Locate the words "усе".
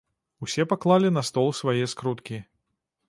0.45-0.65